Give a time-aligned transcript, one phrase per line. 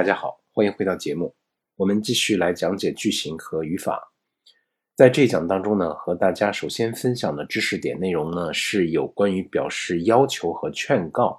[0.00, 1.34] 大家好，欢迎回到节目。
[1.76, 4.14] 我们继续来讲解句型和语法。
[4.96, 11.38] 在这一讲当中呢，和大家首先分享的知识点内容呢，是有关于表示要求和劝告。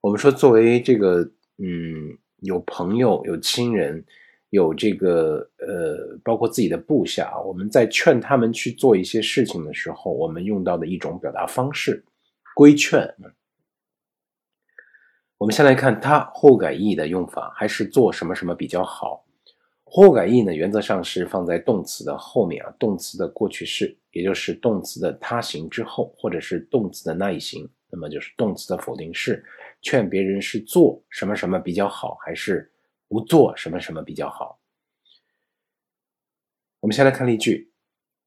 [0.00, 1.20] 我们说，作为这个，
[1.58, 4.02] 嗯，有朋友、有亲人、
[4.48, 12.02] 有这个，呃，包括自己的部下，我们在劝他们去做一些事情的时候，我们用到的一种表达方式，
[12.56, 13.14] 规劝。
[15.41, 19.23] 我们先来看它后改意的用法，还是做什么什么比较好？
[19.83, 29.45] 后改意呢，原则上是放在动词的后面啊，动词的过去式，也就是动词的他形之后，或者是动词的那一形，那么就是动词的否定式，
[29.81, 32.71] 劝别人是做什么什么比较好，还是
[33.07, 34.59] 不做什么什么比较好？
[36.81, 37.71] 我们先来看例句：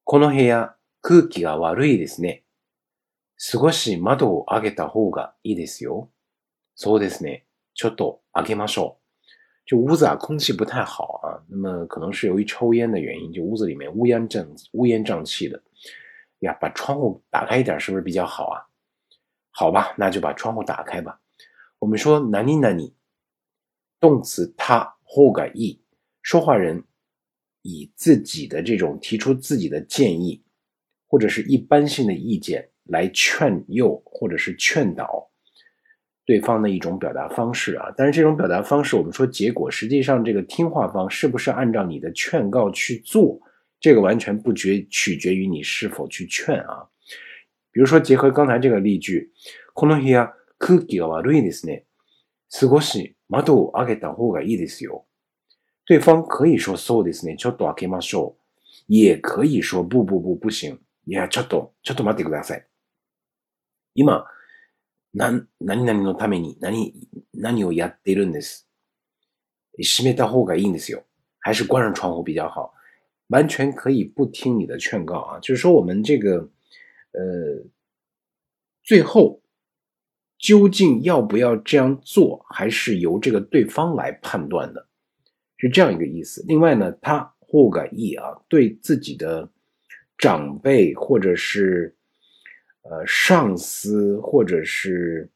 [0.05, 2.45] この部屋空気が悪いですね。
[3.37, 6.09] 少し窓を開けた方がいいですよ。
[6.75, 7.45] そうですね。
[7.75, 9.01] ちょっと開けましょう。
[9.67, 11.43] 就屋子啊，空气不太好啊。
[11.49, 15.63] 那么可能是由于抽烟的原因，就屋子里面乌烟瘴乌烟瘴气的。
[16.41, 18.67] 呀，把窗户打开一点，是不是比较好啊？
[19.51, 21.21] 好吧，那就把窗户打开吧。
[21.79, 22.95] 我们说哪里哪里，
[24.01, 25.81] 动词他后改意，
[26.23, 26.83] 说话人
[27.63, 30.43] 以自己的这种提出自己的建议，
[31.07, 35.31] 或者是一般性的意见来劝诱或者是劝导。
[36.27, 43.41] 对方的一种表达方式啊，但是这种表达方式，我们说结果，实际上这个听话方是不是按照你的劝告去做，
[43.81, 46.89] 这个完全不决取决于你是否去劝啊。
[47.73, 49.33] 比如说，结合刚才这个例句，
[49.75, 51.85] この部屋空気が悪いですね。
[52.49, 55.07] 少し窓を開けた方がいいですよ。
[55.87, 58.37] 对方可以说そうですね、ちょっと開けましょ
[58.89, 62.65] う，也可以说不不不不行，いやちょっとちょっと待ってください。
[63.95, 64.25] 今。
[65.15, 66.95] 何、何々のために何、
[67.33, 68.69] 何をやっているんです。
[69.77, 71.05] 閉めた方がいいんですよ。
[71.41, 72.73] 还是关上窗户比较好。
[73.29, 76.49] 完全可以不听你的劝告啊，就是说我们这个，
[77.13, 77.65] 呃，
[78.85, 79.43] 最后
[80.39, 84.87] 究竟要不要这样做，还是由这个对方来判断的，
[85.57, 86.45] 是这样一个意思。
[86.47, 89.51] 另外呢，他或改意啊，对自己的
[90.17, 91.97] 长辈或者是。
[92.85, 95.29] 呃，上司或者是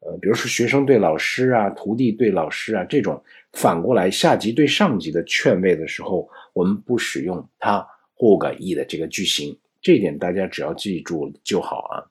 [0.00, 12.10] 呃，比如说学生对老师啊，徒弟对老师啊，这种反过来下级对上级的劝慰的时候，我们不使用他或改意的这个句型，这一点大家只要记住就好啊。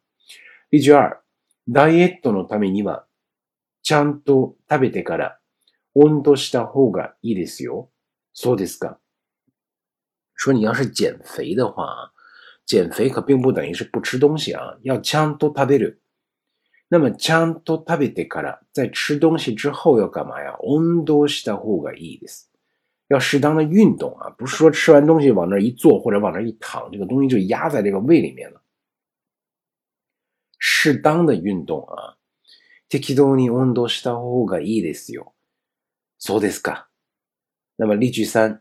[0.70, 1.22] 例句二，
[1.68, 3.06] ダイエットのためには
[3.84, 5.40] ちゃんと食べてから
[5.94, 7.90] 温度した方がいいですよ。
[8.34, 9.00] そうですか。
[10.34, 12.14] 说你要是减肥的话。
[12.67, 16.01] 减肥可并不等于是不吃东西啊，要枪多食べる。
[16.89, 20.59] 那么枪多食べてから，在吃东西之后要干嘛呀？
[20.61, 22.51] 温度した方がいいです。
[23.09, 28.61] 要适当的运动啊，不是说吃完东西往那一坐或者往那一躺，这个东西就压在这个胃里面了。
[30.59, 32.17] 适当的运动啊，
[32.91, 35.35] 適当に運動した方がいいですよ。
[36.19, 36.89] そうですか。
[37.77, 38.61] 那么例句三，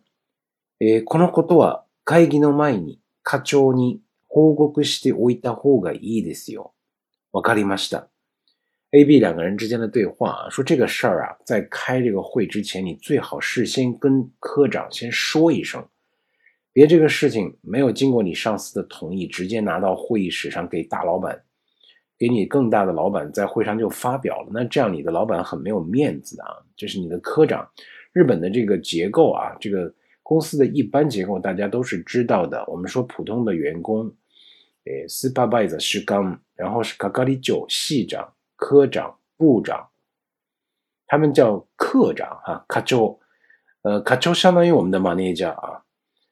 [0.80, 3.00] えこのことは会議の前に。
[3.25, 6.73] 課長に報告しておいた方がいいですよ。
[7.33, 8.09] わかりました。
[8.93, 15.87] A、B 两个人之间的对话啊，说这个事儿啊，在开这个会之前，你最好事先跟科长先说一声，
[16.73, 21.41] 别这个事情没有经过你上司的同意，直接拿到会议室上给大老板，
[22.19, 26.59] 给你更大的老板在会上就发表了，那这样你的老板很没有面子啊。
[26.77, 27.69] 这是你的科长，
[28.13, 29.93] 日本的这个结构啊，这个。
[30.26, 32.66] 公司的一般结构大家都是知道的。
[32.66, 34.12] 我们说普通的员工，
[34.86, 39.88] 诶，supervisor 是刚，然后是 kakari 九系长、科长、部长，
[41.06, 43.20] 他们叫课长哈，卡州，
[43.84, 45.84] 呃，卡州相当于我们的 manager 啊。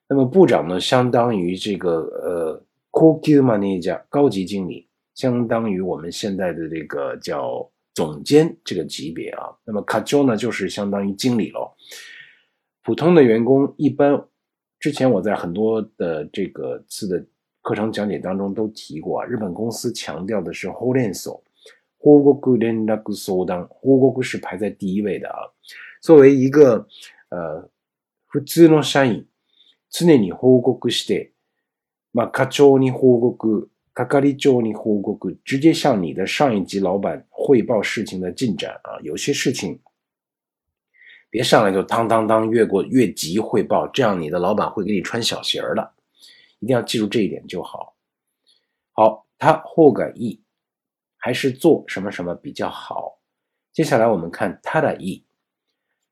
[0.10, 9.54] 那么部长呢，相当于这个呃，koku manager 高级经理，相当于我们现在的这个叫总监这个级别啊。
[9.64, 11.72] 那么卡州呢，就是相当于经理喽。
[12.83, 14.29] 普通的员工一般，
[14.79, 17.23] 之前我在很多的这个次的
[17.61, 19.27] 课程讲解当中都提过啊。
[19.27, 21.43] 日本公司强调的是 h o l e n s o
[22.01, 25.37] 報告連絡相談，報告是排在第一位的啊。
[26.01, 26.87] 作为一个
[27.29, 27.69] 呃
[28.29, 29.27] 普通の社員、
[29.91, 31.33] 常に報告して、
[32.15, 38.99] まあ課長に報告、係長に報告，直接向你的上一级老板汇报事情的进展啊。
[39.03, 39.81] 有些事情。
[41.34, 45.92] 别上来就当当当越过越级汇报，这样你的老板会给你穿小鞋的，
[46.60, 47.96] 一定要记住这一点就好。
[48.92, 50.40] 好，他或改意
[51.18, 53.20] 还是做什么什么比较好？
[53.72, 55.26] 接下来我们看他的意，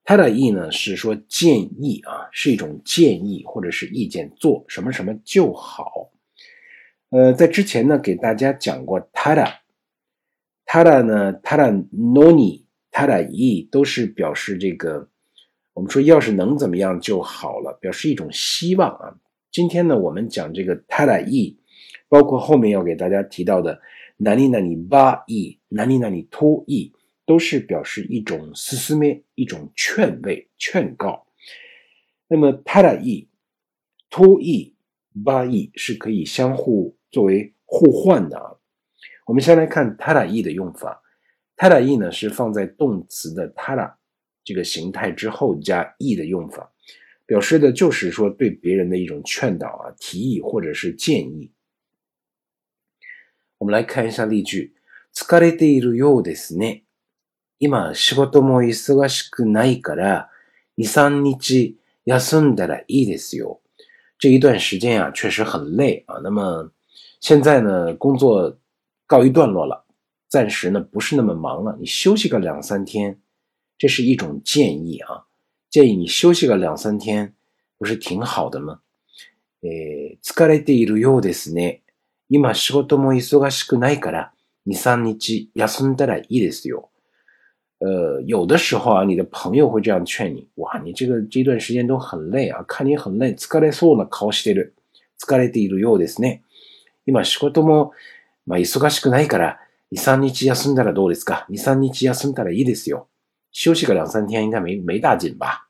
[0.02, 6.10] 它的意呢是说建议啊，是一种建议或者是意见，做什么什么就好。
[7.10, 9.46] 呃，在之前呢给大家讲过，它的
[10.64, 15.08] 它的呢，它的 noni，它的意都是表示这个，
[15.74, 19.16] 我们说要是能怎么样就好了，表示一种希望啊。
[19.50, 21.58] 今天呢，我们讲这个它的意，
[22.08, 23.80] 包括后面要给大家提到的
[24.16, 26.92] 哪里哪里巴意，哪里哪里托意。
[27.24, 31.24] 都是表示一种思思咩，一种劝慰、劝告。
[32.26, 33.28] 那么他的意、
[34.10, 34.74] 托意、
[35.24, 38.56] 巴意是可以相互作为互换的啊。
[39.24, 41.00] 我们先来看他的意的用法。
[41.56, 43.94] 他的意呢是放在动词的他的
[44.43, 46.71] 这个形态之后加意的用法，
[47.25, 51.51] 表示的就是说对别人的一种劝导啊、提议或者是建议。
[53.57, 54.73] 我们来看一下例句：
[55.13, 56.83] 疲れているようですね。
[57.59, 60.29] 今仕事も忙しくないから、
[60.75, 63.61] 二三日休んだらいいですよ。
[64.19, 66.19] 这一段时间啊，确实很累啊。
[66.23, 66.71] 那么
[67.19, 68.59] 现在呢，工作
[69.07, 69.85] 告一段落了，
[70.27, 73.19] 暂时呢不是那么忙了，你休息个两三天，
[73.82, 75.26] 这是一种建议啊。
[75.68, 77.34] 建议你休息个两三天，
[77.78, 78.78] 不是挺好的吗？
[79.60, 81.80] え、疲れているようですね。
[82.28, 84.32] 今仕事も忙しくないから、
[84.66, 86.90] 二三日休んだらいいですよ。
[87.80, 93.34] 呃，有的时候啊，你的朋友会这样劝你：哇，你这个这段时间都很累啊，看你很累。
[93.34, 94.74] 疲れそうな顔してる。
[95.18, 96.44] 疲れているようですね。
[97.04, 97.90] 今仕事も
[98.46, 99.58] まあ忙しくないから
[99.90, 101.46] 二三日休んだらどうですか？
[101.48, 103.08] 二三日休んだらいいですよ。
[103.51, 105.69] 休息个两三天应该没没大紧吧？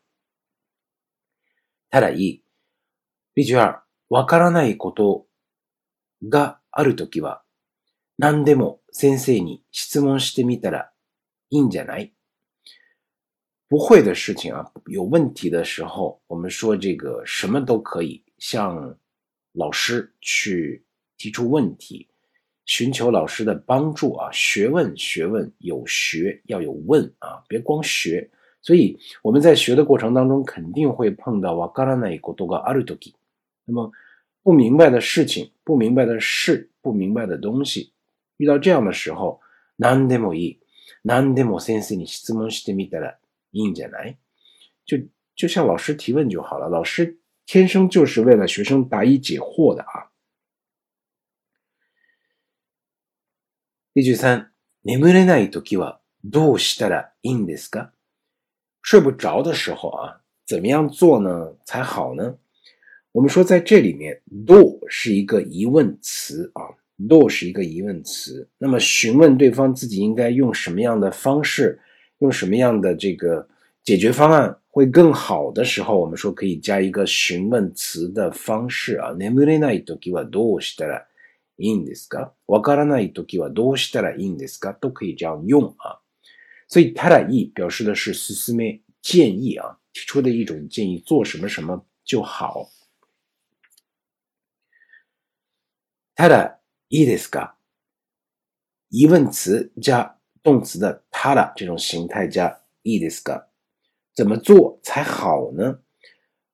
[1.90, 2.44] ただいい。
[3.36, 5.28] 例句二、わからないこと
[6.28, 7.44] があるときは
[8.18, 10.92] 何でも先生に質問してみたら
[11.52, 12.14] 硬件来，
[13.70, 18.98] 不会的事情啊，有问题的时候，我们说这个什么都可以向
[19.54, 20.86] 老师去
[21.18, 22.10] 提出问题，
[22.66, 24.30] 寻求老师的帮助啊。
[24.32, 28.30] 学问学问有学要有问啊，别光学。
[28.62, 33.14] 所以我们在学的过程当中，肯定会碰到わからないことがあるとき。
[33.66, 33.92] 那么
[34.44, 37.92] 不明白的事情、不明白的事、不明白的东西，
[38.38, 39.40] 遇到这样的时候，
[39.78, 40.60] 何でもいい。
[41.04, 43.18] 何でも先生に質問してみたら
[43.52, 44.18] いいんじゃない
[44.86, 46.68] 就就向老师提问就好了。
[46.68, 50.11] 老师天生就是为了学生答疑解惑的啊。
[53.94, 54.52] 例句三、
[54.84, 57.92] 眠れないときはどうしたらいいんですか
[58.82, 62.38] 睡不着的时候啊，怎么样做呢才好呢？
[63.12, 66.78] 我们说在这里面，do 是一个疑问词啊。
[67.08, 71.80] do 是一个疑问词，那么询问对方自己应该用什么样的方式，
[72.18, 73.48] 用什么样的这个
[73.84, 79.14] 解决方案会更好的时候，我们说可以加一个询问词的方式啊。
[79.14, 81.06] 眠れないときはどうしたら
[81.58, 82.34] いいんですか？
[82.48, 84.74] わからないときはどうしたらいいんですか？
[84.74, 86.02] 都可以这样用啊。
[86.68, 92.70] 所以ただい表示的是すすめ建议啊，提出的一种建议，做什么什么就好。
[96.16, 96.60] ただ
[96.90, 97.54] いいですか？
[98.90, 103.48] 疑问词加动词的他的这种形态加いいですか？
[104.14, 105.80] 怎么做才好呢？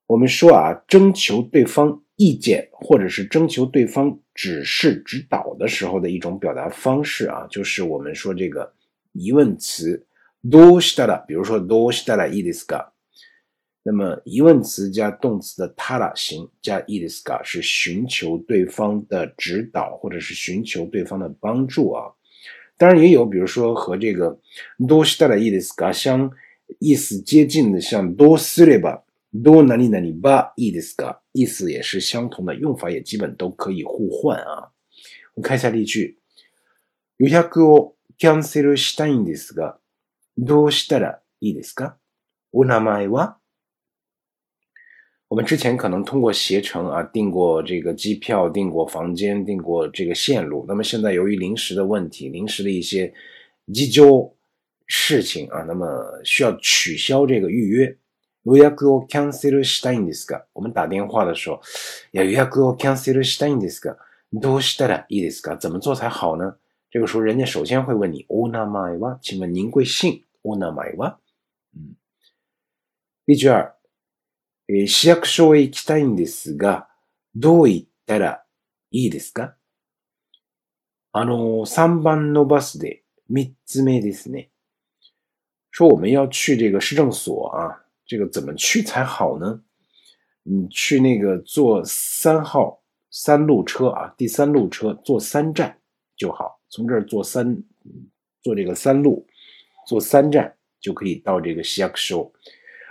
[0.05, 8.73] 我们说啊，征求对方意见或者是征求对方 指示指导的时候的一种表达方式啊，就是我们说这个
[9.13, 10.05] 疑问词
[10.43, 12.91] どうしたら，比如说どうしたらいいですか？
[13.85, 22.13] 那么疑问词加动词的他ら形加いですか是寻求对方的指导或者是寻求对方的帮助啊。
[22.77, 24.39] 当然也有，比如说和这个
[24.79, 26.31] どうしたらいいですか相
[26.79, 29.03] 意思接近的，像どうすれば、
[29.33, 34.71] どうなになにばいいですか，意思也是相同的，用法也基本都可以互换啊。
[35.33, 36.17] 我们看一下例句：
[37.17, 39.79] 予約をキャンセルしたいんですが、
[40.37, 41.95] どうしたらいいですか？
[42.51, 43.37] お名前は？
[45.29, 50.63] 我们之前可能通过携程啊订过这个机票、订过房间、订过这个线路。
[50.67, 53.11] 那么现在由于临时的问题、临时的一些
[53.73, 54.31] 急救
[54.85, 57.97] 事情啊，那么需要取消这个预约。
[58.56, 61.60] 予約をキャンセルしたいんですが，我们打电话的时候，
[62.12, 63.96] 要予約をキャンセルしたいんですが、
[64.32, 65.56] どうしたらいいですか？
[65.56, 66.56] 怎么做才好呢？
[66.90, 69.18] 这个时候，人家首先会问你お名前は？
[69.20, 70.22] 请问您贵姓？
[70.42, 71.18] お名前は？
[71.74, 71.96] 嗯，
[73.26, 73.74] 例句二。
[74.70, 76.88] え、市役所へ行きたいんですが、
[77.34, 78.44] どう行ったら
[78.90, 79.54] いいですか？
[81.12, 84.50] あのー、3番のバスで3つ目ですね。
[85.70, 89.60] 说我们要去这个市政所啊，这个怎么去才好呢？
[90.42, 95.78] 你去那个坐三号三路车啊，第三路车坐三站
[96.16, 97.62] 就好，从这儿坐三
[98.42, 99.26] 坐这个三路，
[99.86, 102.32] 坐三站就可以到这个西亚克州。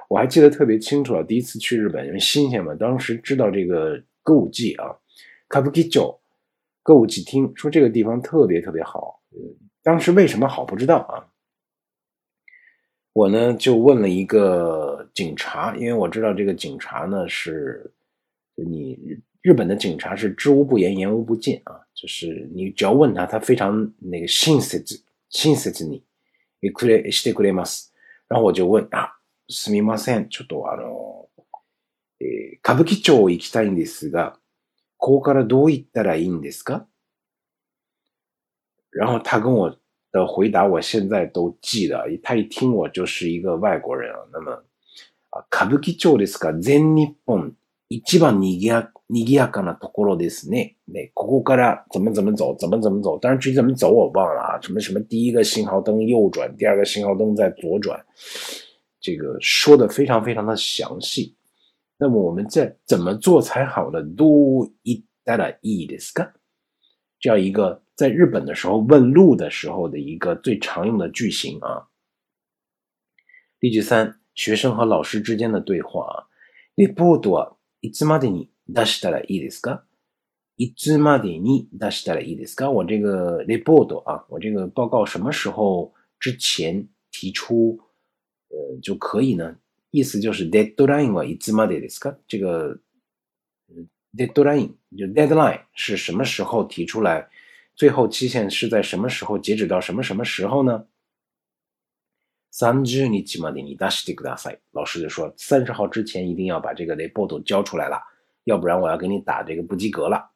[0.08, 4.96] 我还记得特别清楚啊，第一次去日本因为新鲜嘛，当时知道这个歌舞伎啊，
[5.50, 6.16] 卡布基酒
[6.84, 9.20] 歌舞伎厅，说这个地方特别特别好。
[9.82, 11.26] 当时为什么好不知道啊？
[13.17, 17.93] 我呢就问了一个警察，因为我知道这个警察呢是，
[18.55, 18.99] 你
[19.41, 24.83] 日本的警察是知无不言，言无不尽啊，就是你只要问他，他非常那个亲切，
[25.29, 26.03] 亲切你，
[26.61, 27.93] 也可以してくれます。
[28.29, 29.19] 然后我就问啊。
[29.49, 30.31] すみません。
[30.31, 31.29] ちょっとあの、
[32.21, 34.39] えー、歌舞伎町行きたいんですが、
[34.97, 36.87] ここからどう行ったらいいんですか
[38.93, 39.77] 然后他跟我
[40.11, 42.05] 的回答，我现在都记得。
[42.23, 44.19] 他一听我就是一个外国人啊。
[44.33, 44.53] 那么
[45.31, 47.55] 啊，歌舞伎町ですか全日本
[47.89, 50.77] 一番賑や賑やかなところですね。
[50.89, 53.19] ね、ここから怎么怎么走，怎么怎么走。
[53.19, 54.61] 当然具体怎么走我忘了啊。
[54.61, 58.05] 什么什么第一个信号灯右转，第二个信号灯再左转。
[59.01, 61.35] 这个说的非常非常的详细，
[61.99, 64.03] 那么我们在怎么做才好呢？
[64.03, 66.13] Do it that is
[67.19, 71.89] 这样一个在日本的时候问路的时候的一个最常用的句型啊。
[73.61, 76.29] 例句三：学生和老师之间的对话啊。
[76.75, 79.83] レポートはいつまでに出したらいいですか？
[80.57, 82.71] いつまでに出したらいいですか？
[82.71, 87.79] 我这个 report 啊，我这个报告什么时候之前提出？
[88.49, 89.57] 呃，就可以呢。
[89.91, 92.17] 意思就是 deadline はいつまでですか？
[92.27, 92.79] 这个
[94.17, 97.29] deadline 就 deadline 是什么时候提出来？
[97.75, 99.39] 最后期限是在什么时候？
[99.39, 100.87] 截止到什么什么时候呢？
[102.51, 103.09] 三十日
[103.41, 104.59] までに出してください。
[104.73, 107.99] 老师就说三十号之前一定要把这个 report 交出来了，
[108.45, 110.33] 要不然我要给你打这个不及格了。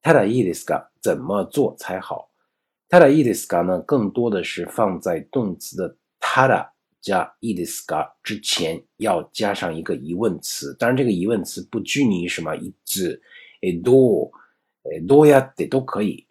[0.00, 0.88] ただいいですか？
[1.02, 2.30] 怎么做才好？
[2.88, 3.82] ただいいですか呢？
[3.82, 6.70] 更多的是放在动词的ただ。
[7.03, 13.21] 加 i d s ka 之前要加上一个疑问词，当然这个疑问词不拘泥于什么一字，
[13.61, 14.31] 诶多，
[14.83, 16.25] 诶多呀得都可以。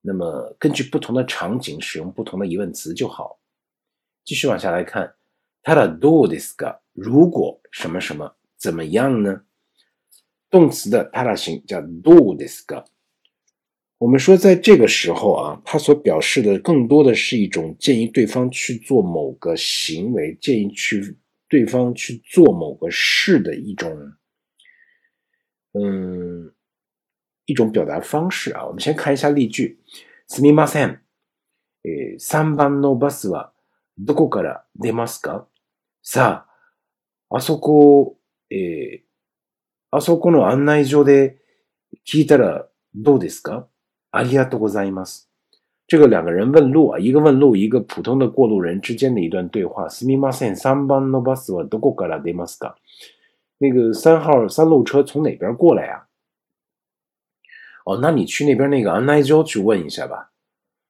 [0.00, 3.38] 那么根据不同的场景使用不同的疑问词就好。
[4.24, 5.14] 继续往下来看，
[5.62, 9.42] 它的 do this ka 如果什么什么怎么样呢？
[10.50, 12.84] 动词的它的形叫 do this ka。
[13.99, 24.13] 我们说，在这个时候啊，它所表示的更多的是一种建议对方去做某个行为，建议去对方去做某个事的一种，
[25.71, 26.53] 嗯，
[27.45, 28.65] 一种表达方式啊。
[28.65, 29.77] 我们先看一下例句：
[30.27, 30.99] すみません。
[31.85, 33.53] え、三番のバスは
[33.97, 35.45] どこから出ますか？
[36.01, 36.45] さ
[37.29, 38.17] あ、あそこ、
[38.49, 39.03] え、
[39.91, 41.37] あそこの案内所で
[42.05, 43.67] 聞いたらどうですか？
[44.11, 45.23] 阿里亚多ございます。
[45.85, 49.87] 这个两个人问路啊，一个问路，一个普通的过路人之间的一段对话。
[49.89, 52.75] すみません、三番のバスはどこから出ますか？
[53.59, 56.07] 那个三号三路车从哪边过来呀？
[57.85, 60.31] 哦，那你去那边那个案内所去问一下吧。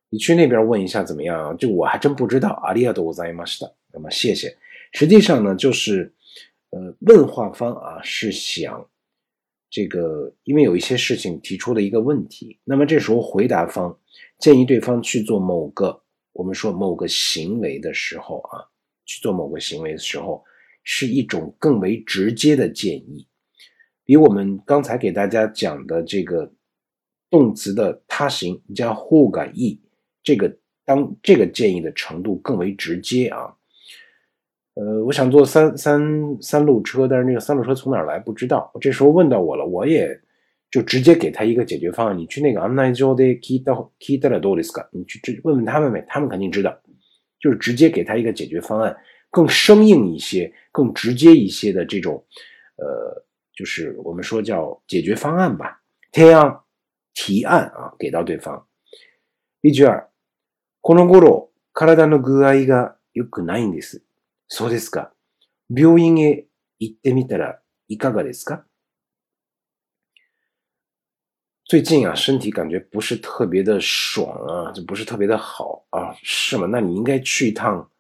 [0.10, 1.58] 你去那边问一下怎么样？
[1.58, 2.50] 这我还真不知道。
[2.64, 3.72] 阿里亚多ございました。
[3.92, 4.56] 那么谢谢。
[4.92, 6.14] 实际上呢，就是
[6.70, 8.86] 呃，问话方啊是想。
[9.71, 13.99] 这个，因为有一些事情提出了一个问题，那么这时候回答方
[14.39, 18.65] 建议对方去做某个，我们说某个行为的时候啊，
[19.05, 20.43] 去做某个行为的时候，
[20.85, 23.27] 是一种更为直接的建议，
[24.05, 26.51] 比我们刚才给大家讲的这个
[27.29, 29.79] 动词的他形加后感意，
[30.23, 33.55] 这个当这个建议的程度更为直接啊。
[34.78, 36.02] 呃，我想坐三三
[36.42, 38.72] 三路车，但是那个三路车从哪儿来不知道。
[38.82, 40.20] 这时候问到我了，我也
[40.72, 42.18] 就直接给他一个解决方案。
[42.18, 46.76] 你去那个 a n i j o de kita kita do this 你去问问他们呗，他们肯定知道。
[47.40, 48.96] 就是直接给他一个解决方案，
[49.30, 52.24] 更生硬一些、更直接一些的这种，
[52.78, 53.22] 呃，
[53.54, 55.82] 就是我们说叫解决方案吧。
[56.12, 56.60] 提案
[57.14, 58.66] 提案啊，给到对方。
[59.60, 60.08] 例句二、
[60.82, 64.02] この頃体の具合が良くないんです。
[64.49, 65.13] そうですか。
[65.69, 66.47] 病院へ
[66.79, 68.65] 行ってみたらいかがですか？
[71.71, 76.67] 最近啊，身体感觉不是特别的爽啊，就不是特别的好啊，是吗？
[76.67, 77.91] 那你应该去一趟，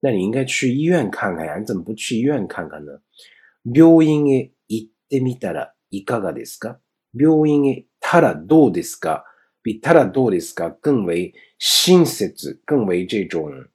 [0.00, 1.56] 那你应该去医院看看呀。
[1.56, 3.00] 你怎么不去医院看看呢？
[3.64, 6.80] 病院へ行ってみたらいかがですか？
[7.14, 9.22] 病院へたらどうですか？
[9.62, 10.72] 比たらどうですか？
[10.72, 13.68] 更为親切，更为这种。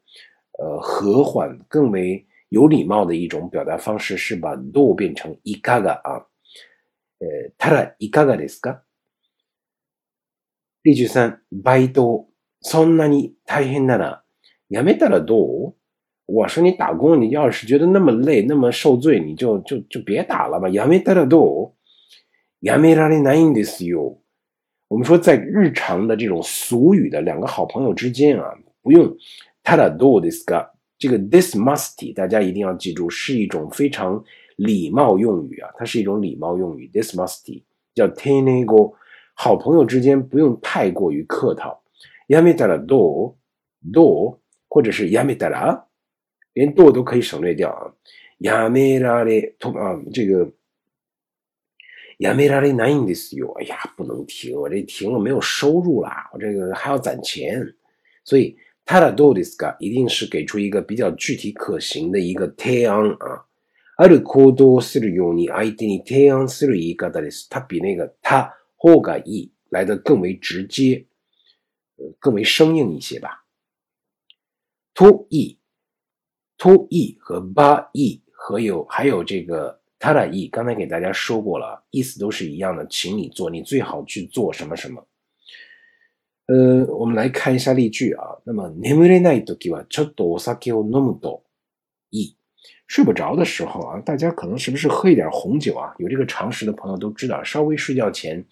[0.61, 6.27] 呃和缓、更为有礼貌的一种表达方式是把 do 变成いかが啊。
[7.19, 8.83] 呃，ただいかがですか？
[10.85, 12.27] 例句三，バイト
[12.61, 14.23] そんなに大変なら
[14.69, 15.75] やめたらどう？
[16.27, 20.69] 我说你打工，你要是觉得那么累、那么受罪，你就就就别打了吧。
[20.69, 21.73] やめたらどう？
[22.63, 24.19] やめられないんですよ。
[24.89, 29.17] 我们说，在日常的这种俗语的两个好朋友之间啊，不用
[29.71, 30.71] ただどうですか？
[30.99, 34.23] 这个 this must 大家一定要记住，是一种非常
[34.57, 36.89] 礼貌用语啊，它是一种礼貌用语。
[36.93, 37.63] this must
[37.95, 38.95] 叫 tenego，
[39.35, 41.83] 好朋友之间不用太过于客套。
[42.29, 43.35] やめたらどう？
[43.93, 44.39] どう？
[44.69, 45.85] 或者是やめたら？
[46.55, 47.93] 连 do 都可以省略掉啊。
[48.41, 50.53] やめられと啊，这个
[52.19, 53.53] やめられないんですよ。
[53.61, 57.75] 哎呀，不能停，我这停了没有收入啦，我这个还要攒钱。
[58.25, 58.57] 所以
[58.91, 63.47] ただどうですか一定是给出一个比较具体可行的一个提案啊。
[63.99, 67.49] ある行動をするように相手に提案する言い方です。
[67.49, 71.07] 它比那个他方がいい来的更为直接，
[71.97, 73.47] 呃，更为生硬一些吧。
[74.95, 75.57] とい
[76.59, 85.07] to e 和 ba e 和有还有这个 tada e，刚才给大家说过了，意思都是一样的，请你做，你最好去做什么什么。
[86.47, 88.39] 呃，我们来看一下例句啊。
[88.45, 91.43] 那么眠れないときはちょっとお酒を飲むと
[92.11, 92.37] いい。
[92.89, 95.93] 睡不着的时候啊，大家可能是不是喝一点红酒啊？
[95.99, 98.47] 有这个常识的朋友都知道，稍微睡觉前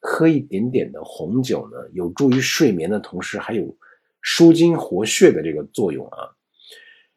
[0.00, 3.76] 喝一点点的红酒呢，有助于睡眠的同时，还有
[4.20, 6.34] 舒筋活血的这个作用啊。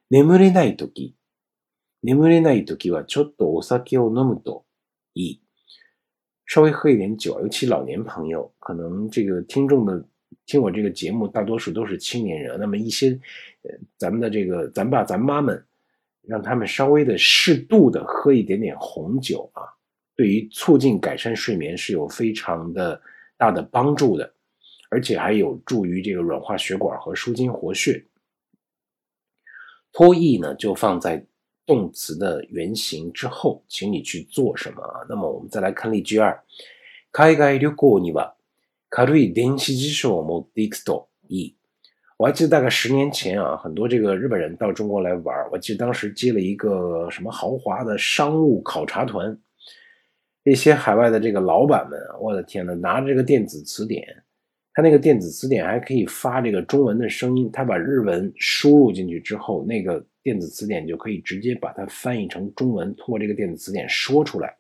[0.10, 1.16] 眠れないとき、
[2.04, 4.66] 眠れないときはちょっとお酒を飲むと
[5.16, 5.42] いい。
[6.47, 10.05] 稍微喝一点酒，尤其老年朋友，可能这个听众的
[10.47, 12.59] 听我这个节目，大多数都是青年人。
[12.59, 13.11] 那么一些
[13.62, 15.63] 呃，咱们的这个咱爸咱妈们，
[16.23, 19.63] 让他们稍微的适度的喝一点点红酒啊，
[20.15, 23.00] 对于促进改善睡眠是有非常的
[23.37, 24.32] 大的帮助的，
[24.89, 28.04] 而且还有助于这个软化血管和舒筋活血。
[29.93, 31.25] 脱意呢，就放在
[31.66, 35.05] 动词的原形之后，请你去做什么啊？
[35.07, 36.38] 那么我们再来看例句二。
[37.12, 38.34] 海外旅行には
[38.90, 41.55] 軽い電子辞書を持っていくといい。
[42.18, 49.36] 我还记得大概十年前啊，很多这个日本人到中国来玩，我记得当时接了一个什么豪华的商务考察团，
[50.44, 54.05] 一些海外的这个老板们，我的天呐，拿着这个电子词典。
[54.74, 64.56] 它那个电子词典还可以发这个中文的声音，它把日文输入进去之后，那个 电子词典就可以直接把它翻译成中文，通过这个电子词典说出来。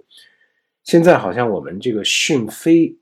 [0.84, 2.96] 现在好像我们这个讯飞，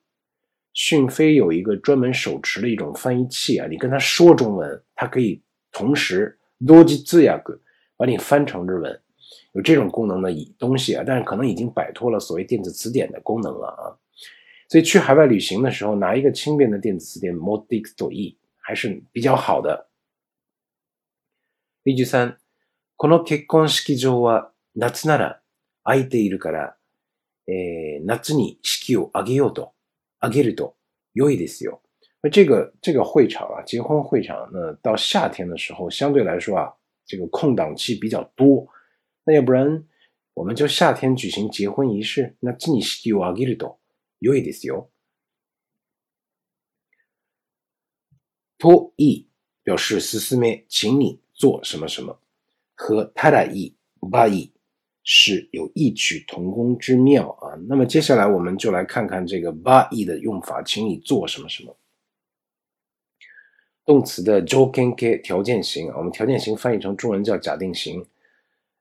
[0.72, 7.61] 讯飞有一个专门手持的一种翻译器啊，你跟他说中文，它可以同时逻辑字呀个
[7.98, 8.98] 把你翻成日文，
[9.53, 13.92] 有这种功能的东西啊，但是可能已经摆脱了所谓电子词典的功能了啊。
[14.70, 19.90] 所以去海外旅行的时候，拿一个轻便的电子词典 Modix 译还是比较好的。
[21.83, 22.38] 例句三：
[23.05, 25.43] この結婚式場は夏なら
[25.83, 26.75] 空いているから、
[27.47, 29.75] え夏に式を挙げようと、
[30.21, 30.75] 挙げると
[31.12, 31.83] 良いですよ。
[32.33, 36.73] 这个这个会场啊，结婚会场，那到夏天的时候，相对来说啊，
[37.05, 38.67] 这个空档期比较多。
[39.25, 39.85] 那要不然，
[40.33, 42.35] 我们就夏天举行结婚仪式。
[42.40, 43.77] 那夏に式を挙げると。
[44.23, 44.88] 良いですよ。
[48.57, 49.27] とい
[49.67, 52.19] 表示進め，请你做什么什么，
[52.76, 54.52] 和ただいばい
[55.04, 57.56] 是有异曲同工之妙啊。
[57.67, 61.76] 那么接下来我们就来看看这个ばい的用法，请你做什么什么。
[63.86, 68.06] 动词的条件形条件型啊，我们条件型翻译成中文叫假定型，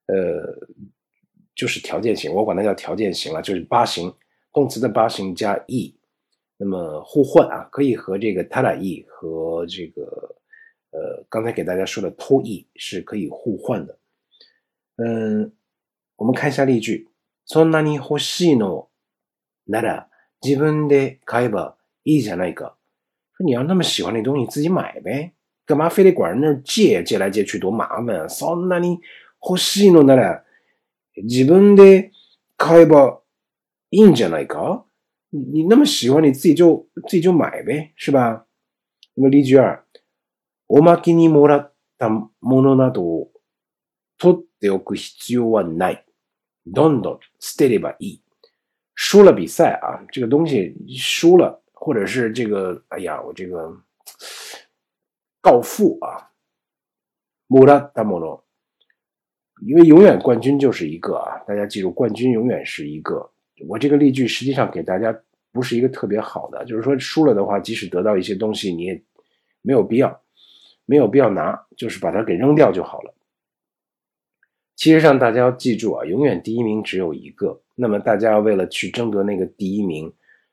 [0.07, 0.69] 呃，
[1.55, 4.15] 就是条件型，我管它叫条件型了，就是八型。
[4.53, 5.95] 动词的八形加 e，
[6.57, 10.35] 那么互换啊，可以和这个 tada e 和这个
[10.93, 13.99] 呃刚才给大家说的 to e 是可以互换的。
[14.97, 15.53] 嗯，
[16.17, 17.09] 我们看一下例句：
[17.45, 18.89] そんなに欲しいの
[19.67, 20.09] なら
[20.43, 22.77] 自分で買えばいいじゃないか。
[23.37, 25.33] 说你要那么喜欢那东西，自己买呗，
[25.65, 27.03] 干嘛非得管人那儿借？
[27.05, 28.29] 借来借去多麻烦啊！
[28.29, 29.01] そんなに
[29.41, 30.43] 欲しいのなら
[31.15, 32.11] 自分で
[32.57, 33.21] 買えば
[33.91, 34.85] 印じゃないか？
[35.31, 38.47] 你你那么喜欢，你自己就自己就买呗，是吧？
[39.15, 39.82] 那么例句二，
[40.69, 43.31] おまけにもらったものなどを
[44.19, 46.05] 取っておく必要はない。
[46.67, 48.23] どんどん捨てればいい。
[48.95, 53.73] 输了比赛啊，这个东西输了，或者是这个，哎呀，我这个
[55.41, 56.31] 告负啊，
[57.49, 58.43] もらったもの。
[59.61, 63.31] 因为永远冠军就是一个啊，大家记住，冠军永远是一个。
[63.67, 65.17] 我这个例句实际上给大家
[65.53, 69.03] 不是一个特别好的，就是说输了的话，即使得到一些东西，你也
[69.63, 70.21] 没有必要，
[70.87, 73.15] 没有必要拿，就是把它给扔掉就好了。
[74.75, 77.61] 其实上，大家要记住啊，永远第一名只有一个。
[77.75, 80.13] 那么大家为了去争得那个第一名，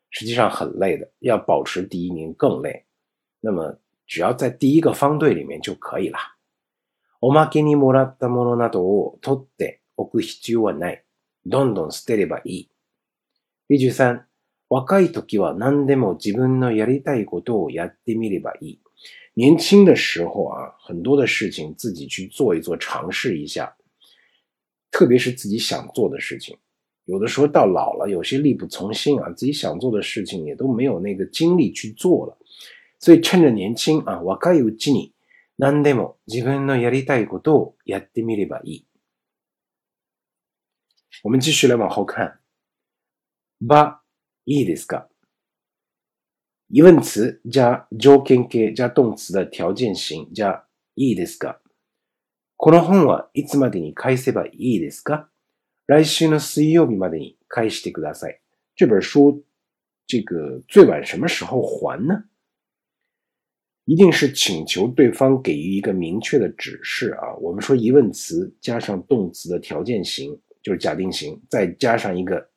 [0.10, 2.86] 实际上很累的，要保持第一名更累。
[3.40, 6.18] 那么只要在第一个方队里面就可以了。
[7.22, 11.04] おまけにもらったものなどを取っておく必要はない。
[11.46, 12.70] どんどん捨てればいい。
[13.70, 14.26] 例句三、
[14.70, 18.82] 若い時は何でも自分のやりたいことをやってみればいい。
[19.34, 23.76] 年轻的时候啊，很多的事情自己去做一做，尝试一下。
[24.92, 26.58] 特别是自己想做的事情，
[27.04, 32.38] 有的时候到老了，有些力不从心啊，自己想做的事情也都没有那个精力去做了。
[33.00, 35.12] 所以趁着年轻啊，若いうちに
[35.58, 38.86] 何でも自分のやりたいことをやってみればいい。
[41.24, 42.40] 我们继续来往后看。
[43.62, 44.02] ば
[44.46, 45.08] いいですか？
[46.73, 51.57] 疑问词加条件形加动词的条件型加いいですか？
[52.57, 55.27] この本はいつまでに返せばいいですか？
[55.89, 58.41] 来週の水曜日までに返してください。
[58.77, 59.43] 这本书，
[60.07, 62.27] 这个最晚什么时候还呢？
[63.85, 67.35] 一定是请求对方给予一个明确的指示啊。
[67.41, 72.49] 我们说疑问词加上动词的条件型就是假定型，再加上一个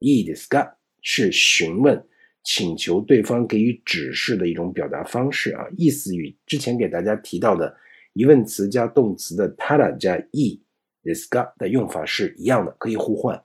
[0.00, 2.04] いいですか是询问、
[2.50, 5.68] 请求对方给予指示的一种表达方式啊。
[5.76, 7.76] 意思与之前给大家提到的。
[8.14, 10.62] 疑问词加动词的ただ加 e
[11.04, 13.44] this ga 的用法是一样的，可以互换。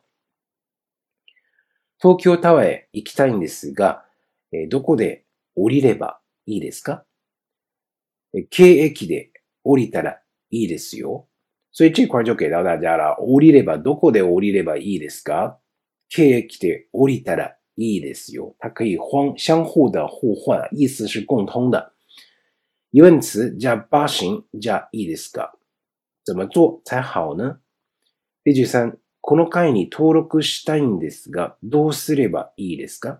[1.99, 4.05] 東京タワーへ行きたいんですが、
[4.53, 7.03] えどこで降りればいいですか？
[8.33, 8.47] え？
[8.49, 9.33] 京駅で
[9.65, 11.27] 降りたらいいですよ。
[11.73, 13.17] 所以这块就给到大家了。
[13.19, 15.57] 降りればどこで降りればいいですか？
[16.07, 18.55] 京駅で降りたらいいですよ。
[18.59, 21.93] 它可以相相互的互换，意思是共通的。
[22.91, 25.53] 疑问词加八形加いいですか？
[26.23, 27.59] 怎么做才好呢？
[28.43, 33.19] 例句三、この会に登録したいんですが、どうすればいいですか？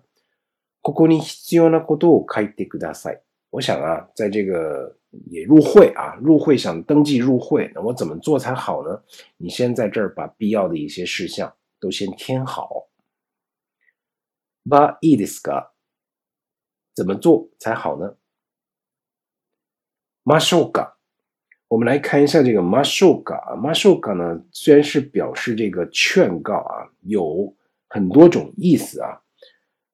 [0.82, 3.20] ここに必要なことを書いてください。
[3.50, 4.96] 我想啊，在这个
[5.30, 9.02] 也入会啊，入会想登记入会，那我怎么做才好呢？
[9.38, 12.88] 你先在这儿把必要的一些事项都先填好。
[14.65, 15.71] ばいいですか？
[16.95, 18.17] 怎么做才好呢？
[20.23, 20.97] 马修嘎，
[21.69, 23.55] 我们来看一下这个马修嘎。
[23.55, 27.55] 马修嘎呢，虽然是表示这个劝告啊，有
[27.87, 29.21] 很多种意思啊。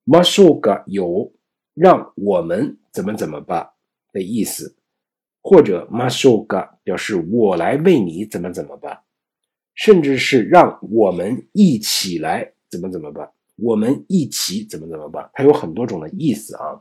[0.04, 1.32] 马修嘎有
[1.74, 3.72] 让我们怎么怎么办
[4.12, 4.76] 的意思，
[5.42, 9.04] 或者马修嘎表示我来为你怎么怎么办，
[9.74, 16.81] 甚至是让我们一起来怎么怎么办， 我们一起怎么怎么办，它有很多种的意思啊。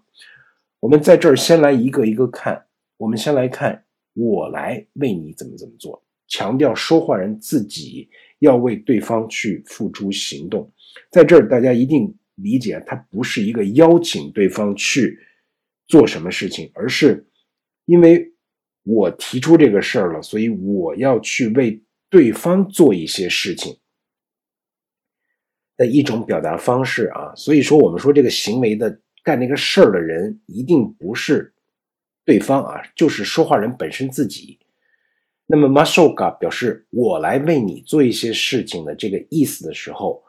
[0.79, 2.65] 我们在这儿先来一个一个看。
[2.97, 10.69] 我们先来看，我来为你怎么怎么做，强调说话人自己要为对方去付出行动。
[11.09, 15.17] 在这儿，大家一定理解，它不是一个邀请对方去
[15.87, 17.25] 做什么事情，而是
[17.85, 18.33] 因为
[18.83, 23.77] 我提出这个事儿了，所以我要去为对方做一些事情
[25.78, 27.34] 的一种表达方式啊。
[27.36, 31.54] 所以说，我们说这个行为的干那个事儿的人，一定不是。
[32.24, 34.58] 对方啊，就是说话人本身自己。
[35.46, 40.22] 那么 m a s o g a 表示我来为你做一些事情的这个意思的时候，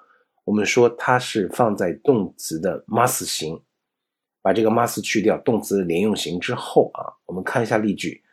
[0.43, 3.62] 我们说它是放在动词的 mas 形，
[4.41, 8.24] 把这个 mas 去掉，动词连用型之后啊，我们看一下例句。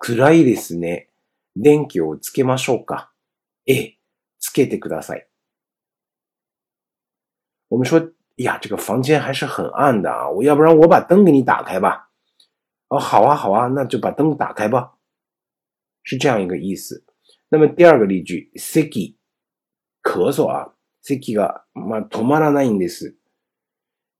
[0.00, 1.08] 暗いですね。
[1.56, 3.10] 電気をつけましょうか？
[3.66, 3.96] え、
[4.38, 5.26] つけてください。
[7.72, 12.10] 我们说呀，这个房间还是很暗的啊，我要不然我把灯给你打开吧。
[12.88, 14.94] 哦，好啊，好啊，那就把灯打开吧，
[16.02, 17.04] 是这样一个意思。
[17.50, 19.16] 那么第二个例句，seki
[20.02, 23.18] 咳嗽啊，seki がま止まらないんです。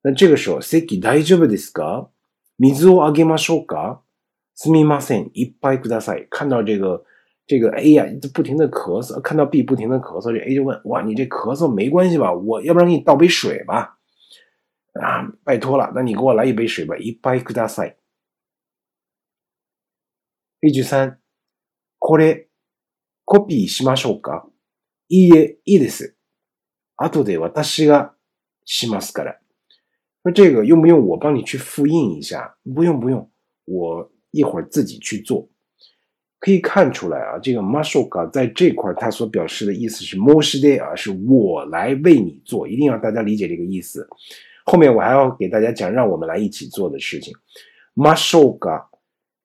[0.02, 2.08] 那这个时候，seki 大丈夫ですか？
[2.58, 4.00] 水をあげましょうか？
[4.54, 6.26] すみません、いっぱいください。
[6.28, 7.04] 看到这个
[7.46, 12.32] 这个 A 呀，不停的咳嗽，看到 B 不停的咳嗽，这 A 就问：哇，你这咳嗽没关系吧？
[12.32, 13.98] 我要不然给你倒杯水吧？
[14.92, 16.96] 啊，拜托了，那你给我来一杯水吧。
[16.96, 17.96] いっぱいください。
[20.60, 21.18] 例句三、
[21.98, 22.48] これ、
[23.24, 24.48] コピーしましょうか
[25.08, 26.16] いいえ、いいです。
[26.96, 28.12] 後で私が
[28.64, 29.38] しますから。
[30.24, 32.58] 那这个用不用我帮你去复印一下？
[32.74, 33.30] 不用不用，
[33.66, 35.48] 我一会儿自己去做。
[36.43, 44.05] 可以看出来啊，这个 mashoka 在这块它所表示的意思是 moshide 啊，是我来为你做，一定要大家理解这个意思。
[44.65, 47.33] 后面我还要给大家讲，让我们来一起做的事情。
[47.95, 48.87] mashoka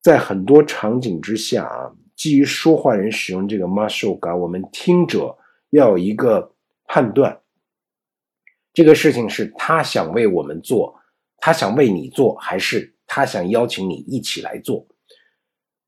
[0.02, 5.38] 在很多场景之下啊，基于说话人使用这个 mashoka，我们听者
[5.70, 6.52] 要有一个
[6.88, 7.38] 判断，
[8.74, 10.96] 这个事情是他想为我们做，
[11.36, 14.84] 他想为你做，还是他想邀请你一起来做。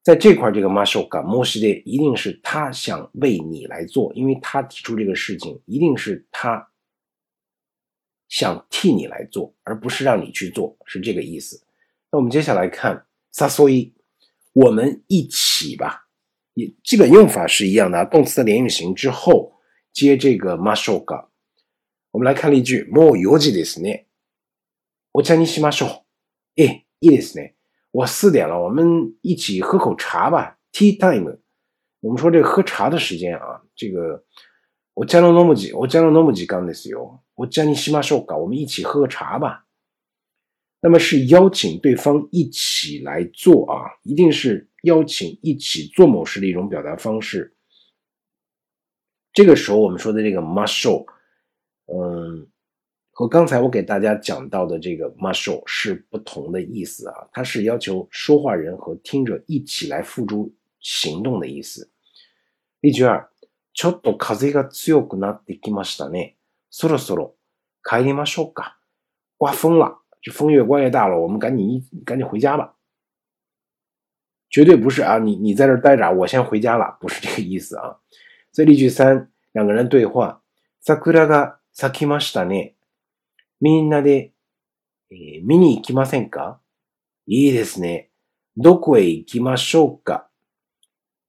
[0.03, 6.69] 在这块，这个 Marshall 感莫西的一定是他想为你来做，因为他提出这个事情，一定是他
[8.27, 11.63] 想替你来做，而不是让你去做，是这个意思。
[12.11, 13.93] 那我们接下来看萨索伊，
[14.53, 16.07] 我们一起吧，
[16.53, 19.53] 也基本用法是一样的啊，动词的连用型之后
[19.91, 21.27] 接这个 Marshall 感。
[22.11, 24.05] 我们来看例句：もう4時ですね。
[25.13, 26.05] お茶にしましょ
[26.57, 26.61] う。
[26.61, 27.55] え、いいですね。
[27.92, 30.58] 我四点了，我们一起喝口茶吧。
[30.72, 31.38] Tea time，
[32.00, 34.24] 我们说这个喝茶的时间啊，这个
[34.94, 39.66] 我加了那么几，我加了那么几缸的油，我加你西马寿搞，我们一起喝个茶吧。
[40.80, 47.54] 那么是邀请对方一起来做啊，一定是邀请一起做某事的一种表达方式。
[49.32, 51.06] 这个时候我们说的这个 muscle，
[51.86, 52.49] 嗯。
[53.19, 61.89] 和刚才我给大家讲到的这个 muscle 是不同的意思啊，它是要求说话人和听者一起来付诸行动的意思。
[62.81, 63.27] 例句二，
[63.73, 66.35] ちょっと風が強くなってきましたね。
[66.69, 67.35] そろそろ
[67.83, 68.77] 帰りましょうか。
[69.37, 72.75] 刮风了，这风越刮越大了，我们赶紧一赶紧回家吧。
[74.49, 77.97] 绝对不是啊，你你在这待着，我先回家了，不是这个意思啊。
[78.51, 80.41] 所以例句三，两个人对话，
[80.83, 82.75] 桜が咲きましたね。
[83.60, 84.32] みんなで、
[85.10, 86.60] えー、見に行きませんか
[87.26, 88.10] いいですね。
[88.56, 90.26] どこへ行きましょうか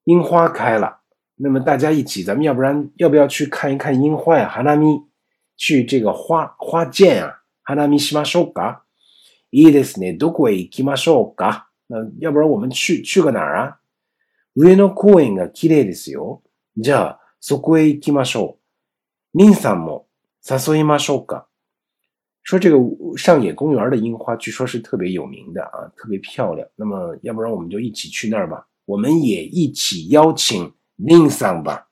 [0.05, 0.99] 樱花开了，
[1.37, 4.49] 那么大家一起，咱们要不然要不要去看一看樱花呀？
[4.49, 5.05] 哈拉米，
[5.57, 7.43] 去这个花花见啊？
[7.63, 8.83] 哈拉米しましょうか
[9.51, 10.13] いいですね。
[10.13, 13.77] どこへ行きましょうか那要不然我们去去个哪儿啊？
[14.55, 16.41] 上野公園が綺麗ですよ。
[16.77, 18.57] じゃあ、そこへ行きましょ
[19.33, 19.37] う。
[19.37, 20.07] リンさんも
[20.49, 21.47] 誘いましょうか
[22.42, 22.78] 说这个
[23.16, 26.66] 上野公园的樱花，据说是特别有名的啊，特别漂亮。
[26.76, 28.66] 那么，要不然我们就一起去那儿吧？
[28.84, 31.88] 我们也一起邀请林桑吧，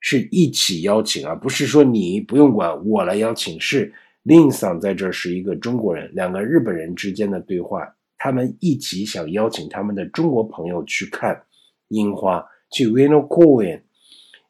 [0.00, 3.60] 是一起邀请啊，不是说你不用管，我来邀请。
[3.60, 3.94] 是
[4.24, 11.40] 林桑在这儿是一个中国人，两个日本人之间的对话，他们一起想邀请他们的中国朋友去看
[11.88, 13.82] 樱花，去上野公園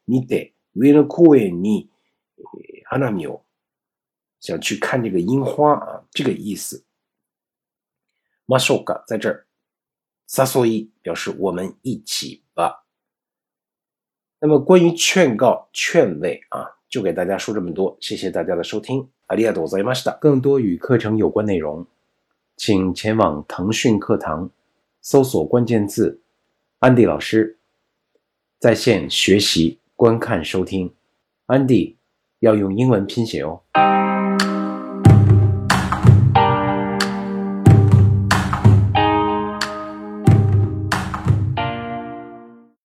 [0.07, 1.87] にて上野公園に
[2.85, 3.43] 花見を。
[4.44, 6.84] 想去看这个樱花啊，这个意思。
[8.46, 9.46] Mashoka 在这儿
[10.28, 12.84] ，sasoi 表示我们一起吧。
[14.40, 17.96] 那么关于劝告、劝慰啊，就给大家说这么多。
[18.02, 20.12] 谢谢大家的收听，阿里亚多在马西达。
[20.20, 21.86] 更多与课程有关内容，
[22.58, 24.50] 请前往腾讯课堂，
[25.00, 26.20] 搜索关键字
[26.80, 27.56] “安迪老师”，
[28.60, 30.94] 在线学习、观看、收听。
[31.46, 31.96] 安迪
[32.40, 33.62] 要用英文拼写哦。